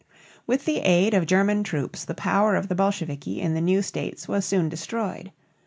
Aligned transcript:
With 0.47 0.65
the 0.65 0.79
aid 0.79 1.13
of 1.13 1.27
German 1.27 1.63
troops 1.63 2.03
the 2.05 2.15
power 2.15 2.55
of 2.55 2.69
the 2.69 2.73
Bolsheviki 2.73 3.39
in 3.39 3.53
the 3.53 3.61
new 3.61 3.83
states 3.83 4.27
was 4.27 4.45
soon 4.45 4.67
destroyed. 4.67 5.31